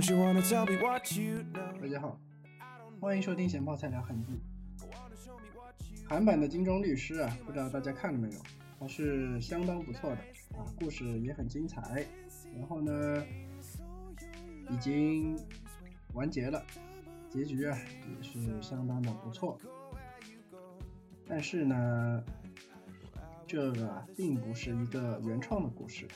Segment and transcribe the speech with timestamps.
[0.00, 0.06] 大
[1.86, 2.18] 家好，
[2.98, 4.40] 欢迎收听闲泡菜聊韩剧。
[6.08, 8.40] 韩版的《金钟律师》啊，不知道大家看了没有？
[8.78, 10.16] 还是相当不错的
[10.56, 12.06] 啊，故事也很精彩。
[12.56, 13.22] 然后呢，
[14.70, 15.38] 已经
[16.14, 16.64] 完结了，
[17.28, 17.78] 结局啊
[18.16, 19.58] 也是相当的不错。
[21.26, 22.24] 但是呢，
[23.46, 26.08] 这个并不是一个原创的故事，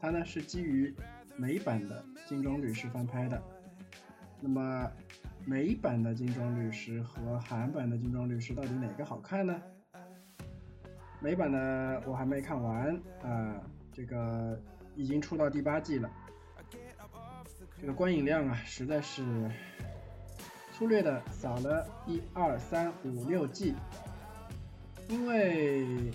[0.00, 0.94] 它呢是基于
[1.36, 3.42] 美版的《金钟律师》翻拍的。
[4.40, 4.90] 那么，
[5.44, 9.60] 美版的《金钟律师》和韩版的《金钟律师》到底哪个好看呢？
[11.20, 13.60] 美版的我还没看完啊，
[13.92, 14.60] 这个
[14.96, 16.10] 已经出到第八季了，
[17.80, 19.24] 这个观影量啊实在是
[20.72, 23.72] 粗略的扫了一二三五六季，
[25.08, 26.10] 因为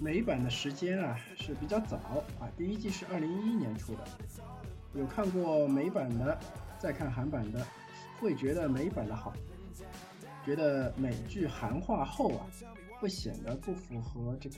[0.00, 1.96] 美版的时间啊是比较早
[2.40, 4.04] 啊，第一季是二零一一年出的，
[4.94, 6.38] 有看过美版的。
[6.78, 7.62] 再看韩版的，
[8.18, 9.34] 会觉得美版的好，
[10.46, 12.46] 觉得美剧韩化后啊，
[12.98, 14.56] 会显得不符合这个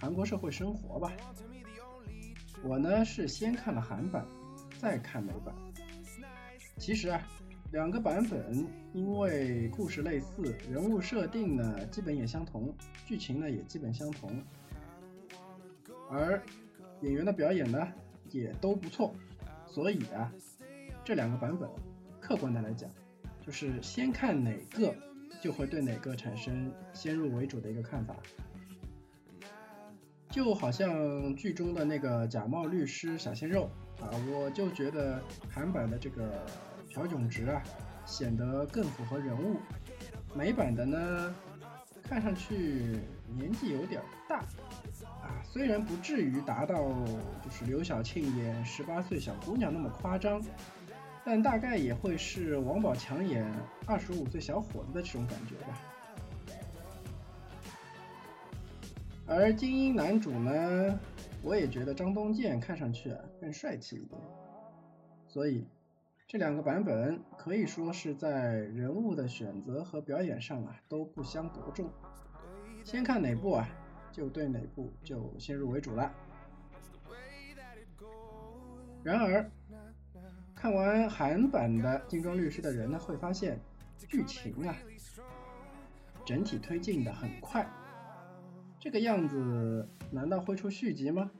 [0.00, 1.12] 韩国社会生活吧。
[2.64, 4.26] 我呢是先看了韩版，
[4.80, 5.54] 再看美版。
[6.78, 7.22] 其实啊，
[7.70, 14.42] 两个版本因为故事类似，人物设定呢基本也相同，剧情呢也基本相同，
[16.10, 16.42] 而
[17.02, 17.86] 演员的表演呢
[18.30, 19.14] 也都不错，
[19.66, 20.32] 所以啊。
[21.04, 21.66] 这两个版本，
[22.20, 22.90] 客观的来讲，
[23.40, 24.94] 就是先看哪个，
[25.40, 28.14] 就会对哪个产生先入为主的一个看法。
[30.28, 36.44] 就好像剧中的那个假冒律师小鲜肉啊，我就觉得韩版的这个
[36.92, 37.62] 朴炯植啊，
[38.04, 39.56] 显得更符合人物。
[40.34, 41.34] 美版的呢，
[42.02, 43.00] 看上去
[43.36, 44.38] 年纪有点大
[45.22, 46.76] 啊，虽然不至于达到
[47.44, 50.42] 就是刘晓庆演十八岁小姑娘那么夸张。
[51.24, 53.44] 但大概也会是王宝强演
[53.84, 55.78] 二十五岁小伙子的这种感觉吧。
[59.26, 60.98] 而精英男主呢，
[61.42, 64.18] 我也觉得张东健看上去啊更帅气一点。
[65.26, 65.66] 所以
[66.28, 71.90] 这两个版本可以说是在人物的选择和表演上啊都不相伯仲。
[72.84, 73.66] 先看哪部啊，
[74.12, 76.12] 就对哪部就先入为主了。
[79.02, 79.50] 然而。
[80.54, 83.60] 看完韩版的《金装律师》的人呢，会发现
[84.08, 84.74] 剧情啊，
[86.26, 87.64] 整体推进的很快。
[88.80, 91.30] 这个样子难道会出续集吗？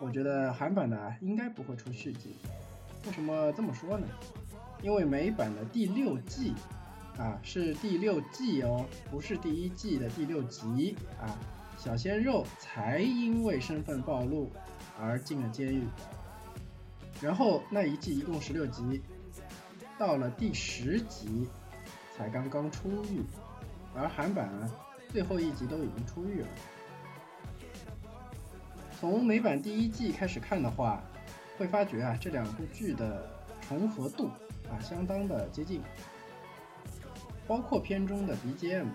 [0.00, 2.36] 我觉得韩版的应该不会出续集。
[3.06, 4.06] 为什么这么说呢？
[4.82, 6.54] 因为美版的第六季
[7.18, 11.38] 啊是第六季哦，不是第一季的第六集啊。
[11.78, 14.50] 小鲜肉才因为身份暴露
[15.00, 15.84] 而进了监狱。
[17.20, 19.02] 然后那一季一共十六集，
[19.98, 21.48] 到了第十集
[22.16, 23.22] 才刚刚出狱，
[23.94, 24.70] 而韩版啊
[25.08, 26.48] 最后一集都已经出狱了。
[29.00, 31.02] 从美版第一季开始看的话，
[31.58, 33.28] 会发觉啊这两部剧的
[33.60, 34.26] 重合度
[34.70, 35.80] 啊相当的接近，
[37.46, 38.88] 包括片中的 BGM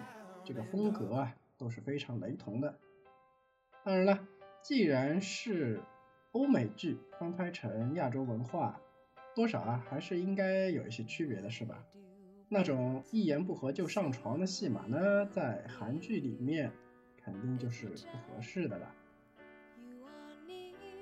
[0.43, 2.77] 这个风格啊都是非常雷同的。
[3.83, 4.19] 当然了，
[4.61, 5.81] 既然是。
[6.33, 8.79] 欧美剧翻拍成亚洲文化，
[9.33, 11.83] 多少啊还是应该有一些区别的，是吧？
[12.47, 16.71] 那种一言不合就上床的戏码呢，在韩剧里面
[17.23, 18.93] 肯定就是不合适的了。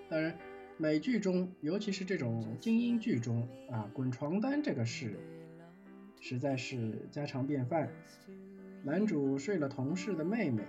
[0.08, 0.38] 当然，
[0.78, 5.18] 美剧中，尤其是这种精英剧中啊，滚床单这个事
[6.20, 7.90] 实在是家常便饭。
[8.84, 10.64] 男主睡了同事的妹妹。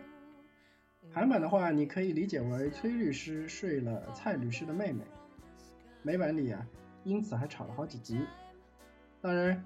[1.10, 5.02] 韩版的话，你可以理解为崔律师睡了蔡律师的妹妹。
[6.02, 6.64] 美版里啊，
[7.02, 8.20] 因此还吵了好几集。
[9.20, 9.64] 当然，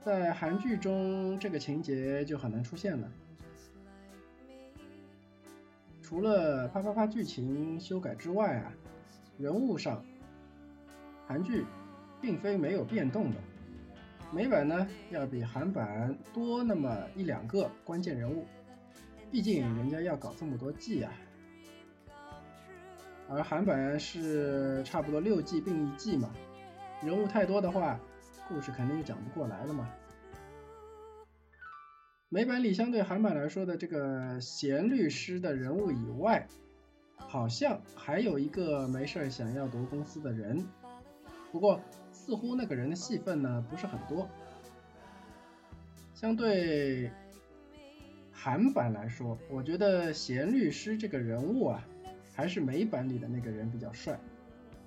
[0.00, 3.12] 在韩剧中这个情节就很难出现了。
[6.00, 8.72] 除了啪啪啪剧情修改之外啊，
[9.38, 10.04] 人物上，
[11.26, 11.64] 韩剧
[12.20, 13.36] 并非没有变动的。
[14.32, 18.46] 美版呢，要比韩版多那么一两个关键人物。
[19.30, 21.12] 毕竟人家要搞这么多季啊，
[23.28, 26.30] 而韩版是差不多六季并一季嘛，
[27.02, 27.98] 人物太多的话，
[28.48, 29.88] 故事肯定就讲不过来了嘛。
[32.28, 36.46] 美版里相对韩版来说的这个贤律师的人物以外，
[37.32, 40.62] 好像还有一个没事儿想要夺公司的人，
[41.50, 41.80] 不过
[42.12, 44.28] 似乎那个人的戏份呢不是很多，
[46.12, 47.10] 相对。
[48.30, 51.82] 韩版来说，我觉得贤律师这个人物啊，
[52.34, 54.20] 还是美版里的那个人比较帅。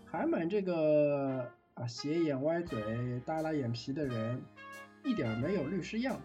[0.06, 4.39] 韩版这个啊，斜眼歪嘴、耷拉眼皮的人，
[5.03, 6.21] 一点没有律师样，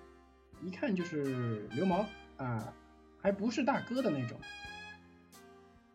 [0.61, 2.05] 一看就是流氓
[2.37, 2.75] 啊，
[3.23, 4.39] 还不是大哥的那种。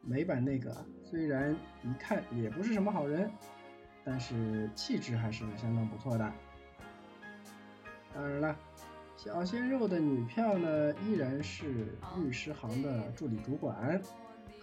[0.05, 3.29] 美版那个虽然一看也不是什么好人，
[4.03, 6.31] 但是气质还是相当不错的。
[8.13, 8.55] 当然了，
[9.17, 13.99] 小鲜肉的女票呢，依然是律师行的助理主管，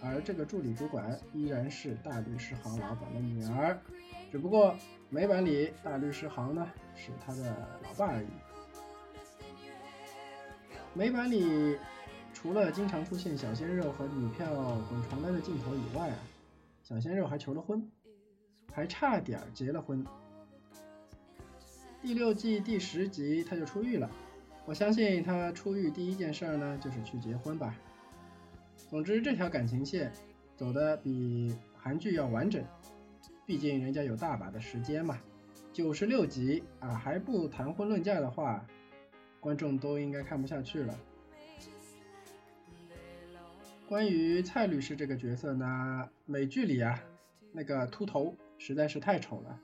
[0.01, 3.77] 而这个助理主管依然是大律师行老板的女儿，
[4.31, 4.75] 只不过
[5.09, 8.27] 美版里大律师行呢是他的老爸而已。
[10.95, 11.77] 美版里
[12.43, 14.53] 除了经常出现小鲜肉和女票
[14.89, 16.17] 滚床单的镜头以外啊，
[16.83, 17.89] 小鲜肉还求了婚，
[18.73, 20.05] 还差点结了婚。
[22.01, 24.11] 第六季第十集他就出狱了，
[24.65, 27.73] 我相信他出狱第一件事呢就是去结婚吧。
[28.89, 30.11] 总之这条感情线
[30.57, 32.61] 走的比韩剧要完整，
[33.45, 35.17] 毕竟人家有大把的时间嘛。
[35.71, 38.65] 九十六集啊还不谈婚论嫁的话，
[39.39, 40.93] 观众都应该看不下去了。
[43.93, 46.99] 关于蔡律师这个角色呢，美剧里啊
[47.51, 49.59] 那个秃头实在是太丑了。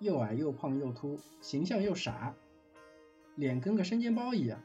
[0.00, 2.34] 又矮又胖又秃，形象又傻，
[3.36, 4.58] 脸跟个生煎包一样。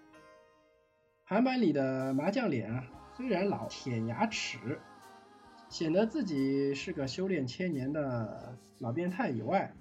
[1.25, 4.79] 韩版里的麻将脸啊，虽然老舔牙齿，
[5.69, 9.75] 显得自己是个修炼千年的老变态以外，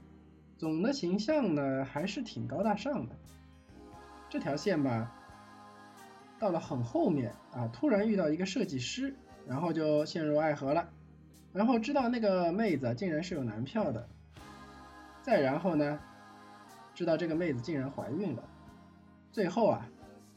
[0.58, 3.16] 总的形象呢还是挺高大上的。
[4.28, 5.15] 这条线吧，
[6.38, 9.14] 到了很后面啊，突然遇到一个设计师，
[9.46, 10.88] 然后就陷入爱河了，
[11.52, 14.08] 然后知道那个妹子竟然是有男票的。
[15.22, 15.98] 再然后呢，
[16.94, 18.44] 知道这个妹子竟然怀孕了，
[19.32, 19.88] 最后啊，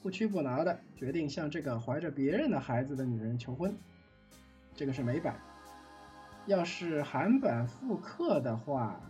[0.02, 3.78] 不屈不挠的决定向这个怀着别人的孩子的女人求婚。
[4.76, 5.40] 这个是美版，
[6.46, 9.02] 要是韩版复刻的话，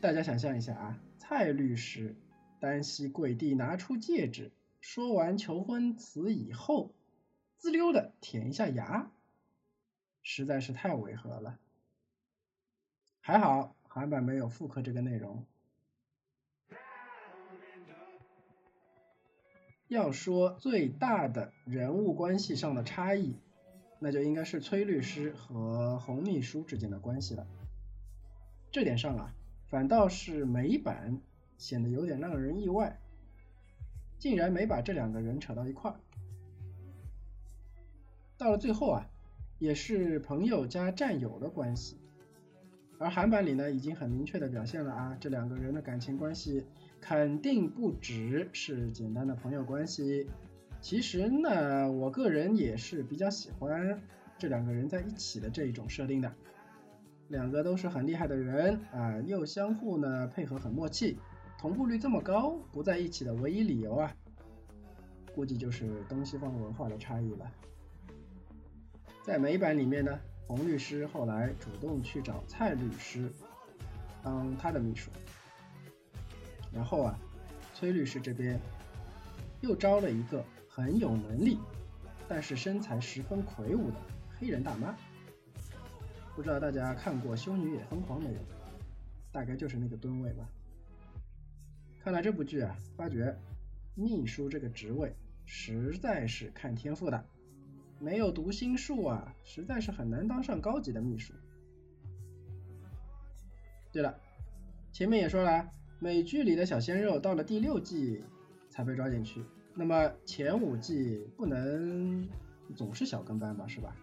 [0.00, 2.16] 大家想象一下啊，蔡律师
[2.58, 4.50] 单膝跪地拿出戒指，
[4.80, 6.92] 说完求婚词以后，
[7.56, 9.10] 滋溜的舔一下牙，
[10.22, 11.58] 实在是太违和了。
[13.20, 13.76] 还好。
[13.92, 15.44] 韩版没有复刻这个内容。
[19.88, 23.34] 要说最大的人物关系上的差异，
[23.98, 27.48] 那就应该是崔律师和洪秘书之间的关系了。
[28.70, 29.34] 这点上啊，
[29.66, 31.20] 反倒是美版
[31.58, 33.00] 显得有点让人意外，
[34.20, 35.96] 竟然没把这两个人扯到一块儿。
[38.38, 39.08] 到了最后啊，
[39.58, 41.96] 也是朋友加战友的关系。
[42.98, 46.66] 而韩版里呢，已经很明确的表现了啊，这两个人的感情关系
[47.00, 50.28] 肯定不只是简单的朋友关系。
[50.82, 54.02] 其实呢，我个人也是比较喜欢
[54.38, 56.30] 这两个人在一起的这一种设定的。
[57.28, 61.18] 两个都是很厉害的人啊，又相互呢配合很默契，
[61.60, 64.16] 同步率这么高，不在一起的唯一理由啊，
[65.34, 67.52] 估计就是东西方文化的差异了。
[69.22, 70.18] 在美版里面呢。
[70.48, 73.32] 洪律师后来主动去找蔡律师
[74.20, 75.08] 当他的秘书，
[76.72, 77.16] 然后啊，
[77.72, 78.58] 崔律师这边
[79.60, 81.56] 又招了一个很有能力，
[82.26, 83.96] 但是身材十分魁梧的
[84.40, 84.92] 黑人大妈。
[86.34, 88.40] 不知道大家看过《修女也疯狂》没有？
[89.30, 90.48] 大概就是那个吨位吧。
[92.02, 93.36] 看了这部剧啊，发觉
[93.94, 95.14] 秘书这个职位
[95.44, 97.24] 实在是看天赋的。
[97.98, 101.34] 没有读心术啊，实在是很难当上高级的秘书。
[103.92, 104.18] 对了，
[104.90, 108.24] 前面也说了，美剧里的小鲜肉到了第六季
[108.70, 112.26] 才被抓进去，那么前五季不能
[112.74, 113.94] 总是小跟班吧，是吧？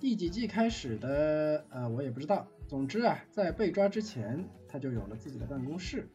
[0.00, 2.48] 第几季开始的，呃，我也不知道。
[2.70, 6.08] 总之啊，在被抓之前，他就有了自己的办公室，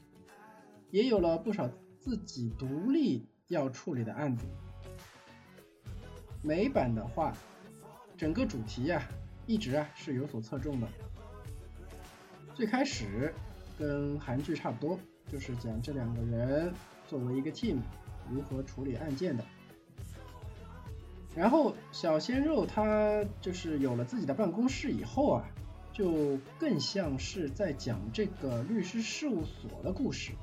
[0.90, 1.70] 也有了不少
[2.00, 4.46] 自己独立要处理的案子。
[6.42, 7.36] 美版的话，
[8.16, 9.06] 整个主题呀，
[9.46, 10.88] 一直啊是有所侧重的。
[12.54, 13.34] 最开始
[13.78, 14.98] 跟韩剧差不多，
[15.28, 16.74] 就是讲这两个人
[17.06, 17.80] 作为一个 team
[18.30, 19.44] 如何处理案件的。
[21.36, 25.50] 然后小鲜肉他就是有了自己的办公室以后啊，
[25.96, 30.34] 就更像是在讲这个律师事务所的故事。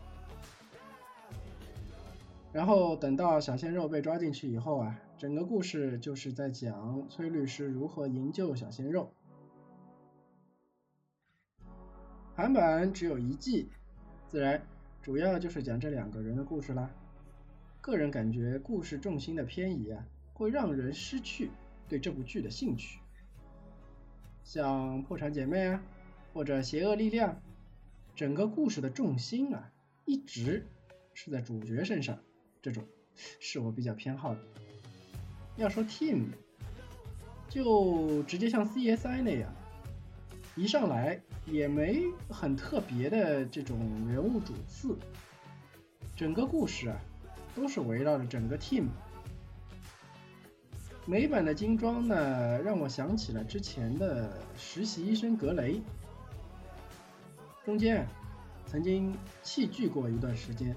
[2.53, 4.99] 然后等到小鲜肉被抓进去以后啊。
[5.19, 9.13] 整个故事就是在讲崔律师如何营救小鲜肉。
[12.35, 13.69] 韩版只有一季，
[14.27, 14.61] 自然
[15.01, 16.91] 主要就是讲这两个人的故事啦。
[17.81, 21.51] 个人感觉故事重心的偏移啊，会让人失去
[21.89, 22.99] 对这部剧的兴趣。
[24.45, 25.83] 像破产姐妹啊，
[26.33, 27.41] 或者邪恶力量，
[28.15, 29.71] 整个故事的重心啊，
[30.05, 30.67] 一直
[31.15, 32.19] 是在主角身上，
[32.61, 32.85] 这种
[33.41, 34.41] 是我比较偏好的。
[35.57, 36.27] 要说 team，
[37.49, 39.55] 就直接像 CSI 那样，
[40.57, 44.99] 一上来也没很特别的这种人物主次，
[46.17, 46.99] 整个故事啊
[47.55, 48.87] 都是围绕着整个 team。
[51.13, 55.83] 美版的精装呢，让我想起了之前的实习医生格雷，
[57.67, 58.07] 中间
[58.65, 60.75] 曾经弃剧过一段时间，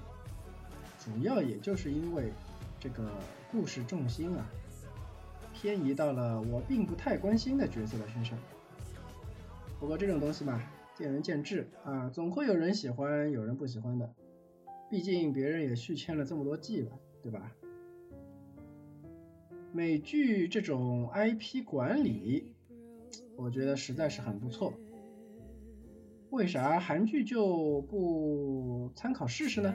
[1.02, 2.30] 主要也就是因为
[2.78, 3.10] 这个
[3.50, 4.46] 故事重心啊。
[5.54, 8.38] 偏移到了我并不太关心的角色的身上。
[9.80, 10.62] 不过这种东西嘛，
[10.94, 14.12] 见仁见智啊，总会有人喜欢，有人不喜欢的。
[14.90, 16.90] 毕竟别人也续签了这么多季了，
[17.22, 17.50] 对吧？
[19.76, 22.54] 美剧这种 IP 管理，
[23.36, 24.72] 我觉得实在是很不错。
[26.30, 29.74] 为啥韩剧就不参考试试呢？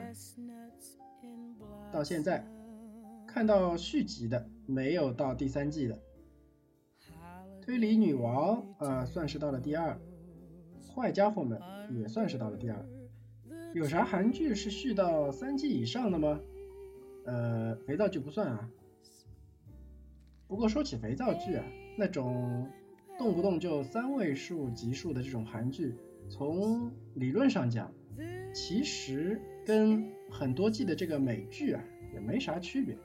[1.92, 2.44] 到现在。
[3.28, 5.98] 看到续集的没有到第三季的，
[7.62, 9.98] 推理女王啊算是到了第二，
[10.92, 11.60] 坏家伙们
[11.92, 12.84] 也算是到了第二，
[13.72, 16.40] 有啥韩剧是续到三季以上的吗？
[17.24, 18.68] 呃，肥皂剧不算啊。
[20.52, 21.64] 不过说起肥皂剧啊，
[21.96, 22.68] 那种
[23.18, 25.94] 动不动就三位数集数的这种韩剧，
[26.28, 27.90] 从理论上讲，
[28.52, 31.82] 其实跟很多季的这个美剧啊
[32.12, 32.98] 也没啥区别。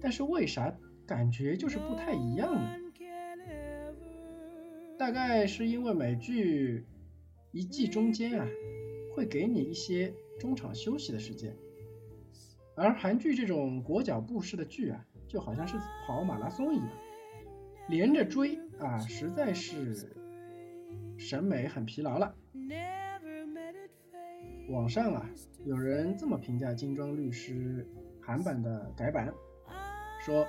[0.00, 0.72] 但是为啥
[1.04, 2.76] 感觉就是不太一样呢？
[4.96, 6.86] 大概是因为美剧
[7.50, 8.46] 一季中间啊，
[9.16, 11.56] 会给你一些中场休息的时间，
[12.76, 16.88] 而韩剧这种裹脚布式的剧啊，就好像是跑马拉松一样，
[17.88, 20.14] 连着追啊，实在是
[21.16, 22.34] 审美很疲劳了。
[24.68, 25.26] 网上啊，
[25.64, 27.86] 有人这么评价《精装律师》
[28.24, 29.32] 韩版的改版。
[30.20, 30.46] 说，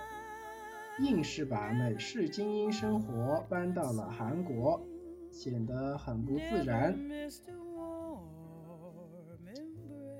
[0.99, 4.85] 硬是把美式精英生活搬到了韩国，
[5.31, 6.93] 显得很不自然。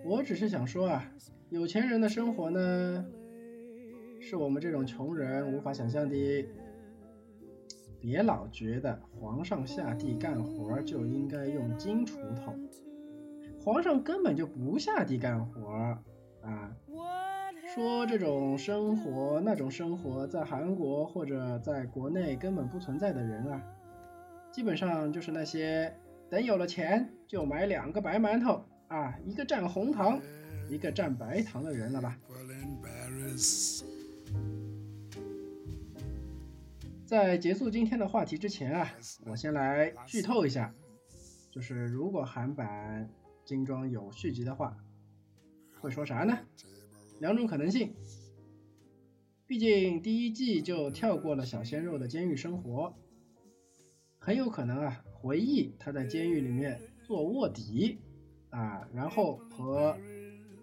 [0.06, 1.12] 我只是想说啊，
[1.50, 3.06] 有钱人的生活呢，
[4.26, 6.48] 是我们这种穷人无法想象的。
[8.00, 12.54] 别老觉得皇上下地干活就应该用金锄头，
[13.62, 15.70] 皇上根本就不下地干活
[16.42, 16.72] 啊。
[17.74, 23.62] 说这种生活、那种生活，在韩国或者在国内根本不存在的人啊，
[24.52, 25.94] 基本上就是那些
[26.30, 30.20] 等有了钱就买两个白馒头啊，一个蘸红糖，
[30.70, 32.18] 一个蘸白糖的人了吧？
[37.14, 38.92] 在结束今天的话题之前啊，
[39.28, 40.74] 我先来剧透一下，
[41.52, 43.08] 就是如果韩版
[43.46, 44.76] 精装有续集的话，
[45.80, 46.40] 会说啥呢？
[47.20, 47.94] 两种可能性，
[49.46, 52.96] 毕竟第一季就跳过了小鲜肉的监狱生活，
[54.18, 58.00] 很有可能啊回忆他在监狱里面做卧底
[58.50, 59.96] 啊，然后和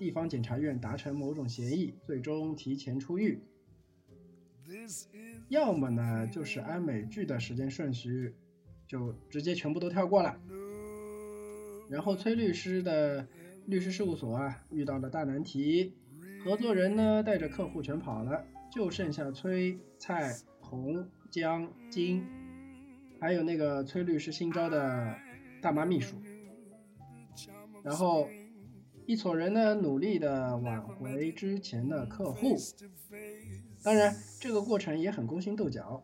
[0.01, 3.41] 地方检察院达成某种协议，最终提前出狱。
[5.49, 8.35] 要么呢就是按美剧的时间顺序，
[8.87, 10.39] 就直接全部都跳过了，
[11.89, 13.27] 然后崔律师的
[13.67, 15.95] 律师事务所啊遇到了大难题。
[16.45, 22.25] 合作人呢带着客户全跑了，就剩下崔、蔡、洪、江、金，
[23.21, 25.15] 还有那个崔律师新招的
[25.61, 26.17] 大妈秘书。
[27.83, 28.29] 然后
[29.07, 32.57] 一撮人呢努力的挽回之前的客户，
[33.83, 36.03] 当然这个过程也很勾心斗角，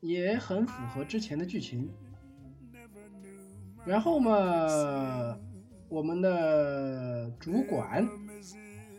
[0.00, 1.90] 也很符合之前的剧情。
[3.84, 5.38] 然后嘛，
[5.88, 8.08] 我们的主管。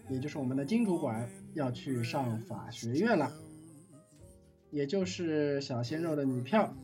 [0.07, 3.31] 也就是我们的金主管要去上法学院了，
[4.69, 6.75] 也就是小鲜肉的女票。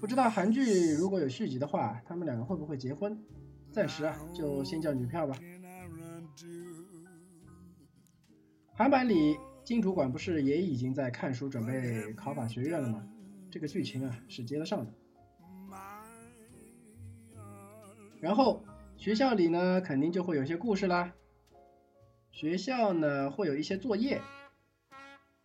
[0.00, 3.22] 不知道韩剧如果有续集的话，他们两个会不会结婚？
[3.70, 5.38] 暂时啊，就先叫女票吧。
[8.72, 9.36] 韩版里
[9.68, 13.06] 金主管不是也已经在看书准备考法学院了吗？
[13.50, 14.94] 这个剧情啊是接得上的。
[18.18, 18.64] 然后
[18.96, 21.12] 学校里呢，肯定就会有些故事啦。
[22.30, 24.22] 学校呢会有一些作业，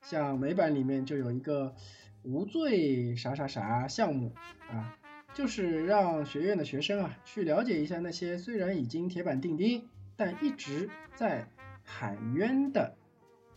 [0.01, 1.75] 像美版里面就有一个
[2.23, 4.31] 无罪啥啥啥项目
[4.69, 4.97] 啊，
[5.33, 9.83] 就是让学院的学生啊去了解一下那些虽然已经铁板钉钉，
[10.15, 11.45] 但一直在
[11.83, 12.95] 喊冤的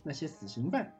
[0.07, 0.95] 那些死刑犯。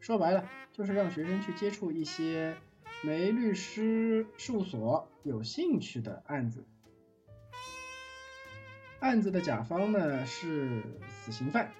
[0.00, 2.56] 说白了就是让学生去接触一些
[3.02, 6.64] 没律师事务所有兴趣的案子。
[9.00, 11.72] 案子的甲方呢是死刑犯，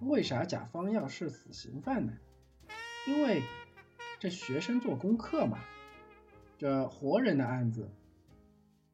[0.00, 2.12] 为啥甲方要是死刑犯呢？
[3.08, 3.42] 因为
[4.20, 5.58] 这学生做功课嘛，
[6.58, 7.90] 这活人的案子，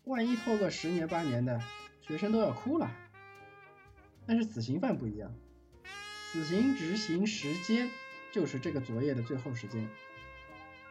[0.05, 1.61] 万一拖个十年八年的，
[2.01, 2.91] 学生都要哭了。
[4.27, 5.35] 但是死刑犯不一样，
[6.33, 7.91] 死刑执行时间
[8.31, 9.87] 就是这个作业的最后时间，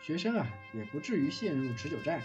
[0.04, 2.22] 学生啊也不至于陷入持久战。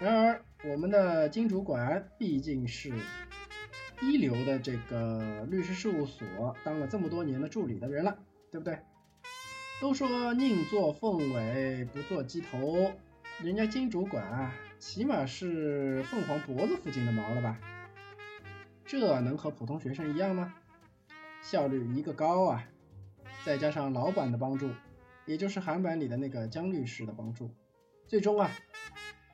[0.00, 2.92] 然而，我们的金主管毕竟是
[4.00, 8.18] 一流的这个律师事务所，当了这么多年的助理的人了，
[8.50, 8.80] 对不对？
[9.80, 12.92] 都说宁做凤尾不做鸡头，
[13.38, 17.60] 人家金主管啊，起码是凤凰脖子附近的毛了吧？
[18.90, 20.52] 这能和普通学生一样吗？
[21.42, 22.66] 效率一个高啊！
[23.44, 24.68] 再加上老板的帮助，
[25.26, 27.54] 也就是韩版里的那个姜律师的帮助，
[28.08, 28.50] 最终啊，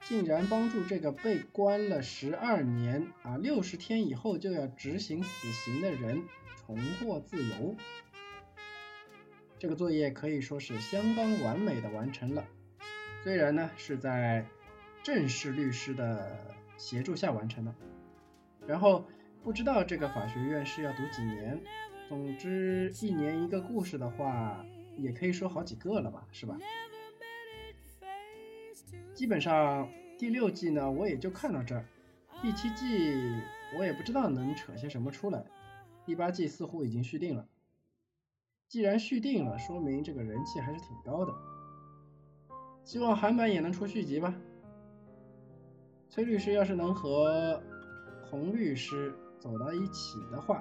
[0.03, 6.23] 竟然帮助这个被关了十二年啊，六十天以后就要执行死刑的人
[6.55, 7.75] 重获自由。
[9.59, 12.45] 这个作业可以说是相当完美的完成了。
[13.25, 14.45] 虽然呢是在
[15.03, 17.75] 正式律师的协助下完成的，
[18.67, 19.03] 然后。
[19.47, 21.63] 不知道这个法学院是要读几年，
[22.09, 26.59] 总之一年一个故事的话，也可以说好几个了吧，是吧？
[29.15, 29.89] 基本上
[30.19, 31.85] 第六季呢，我也就看到这儿，
[32.43, 33.41] 第七季
[33.79, 35.45] 我也不知道能扯些什么出来，
[36.05, 37.47] 第八季似乎已经续定了。
[38.67, 41.33] 既然续定了，说明这个人气还是挺高的，
[42.83, 44.35] 希望韩版也能出续集吧。
[46.09, 47.63] 崔律师要是能和
[48.29, 49.15] 洪律师。
[49.47, 50.61] 走到一起的话，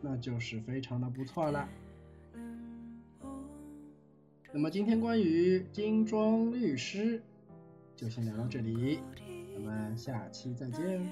[0.00, 1.68] 那就是非常的不错了。
[4.52, 7.20] 那么今天关于精装律师
[7.96, 9.00] 就先聊到这里，
[9.52, 11.04] 咱们下期再见。